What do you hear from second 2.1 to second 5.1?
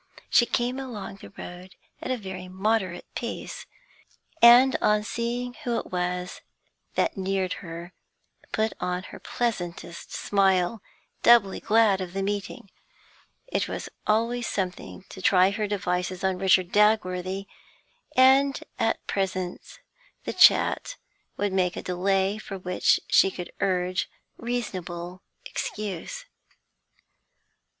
very moderate pace, and, on